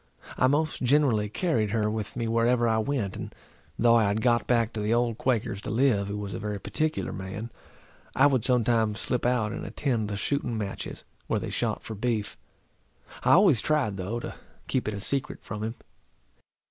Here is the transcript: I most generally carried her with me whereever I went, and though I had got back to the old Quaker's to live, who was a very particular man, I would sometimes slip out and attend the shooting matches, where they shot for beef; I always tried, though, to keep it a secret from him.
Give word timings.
I 0.35 0.47
most 0.47 0.81
generally 0.81 1.29
carried 1.29 1.69
her 1.69 1.87
with 1.87 2.15
me 2.15 2.27
whereever 2.27 2.67
I 2.67 2.79
went, 2.79 3.15
and 3.15 3.35
though 3.77 3.93
I 3.93 4.05
had 4.07 4.19
got 4.19 4.47
back 4.47 4.73
to 4.73 4.81
the 4.81 4.91
old 4.95 5.19
Quaker's 5.19 5.61
to 5.61 5.69
live, 5.69 6.07
who 6.07 6.17
was 6.17 6.33
a 6.33 6.39
very 6.39 6.59
particular 6.59 7.13
man, 7.13 7.51
I 8.15 8.25
would 8.25 8.43
sometimes 8.43 8.99
slip 8.99 9.27
out 9.27 9.51
and 9.51 9.63
attend 9.63 10.07
the 10.07 10.17
shooting 10.17 10.57
matches, 10.57 11.03
where 11.27 11.39
they 11.39 11.51
shot 11.51 11.83
for 11.83 11.93
beef; 11.93 12.35
I 13.21 13.33
always 13.33 13.61
tried, 13.61 13.97
though, 13.97 14.19
to 14.21 14.33
keep 14.67 14.87
it 14.87 14.95
a 14.95 14.99
secret 14.99 15.43
from 15.43 15.61
him. 15.61 15.75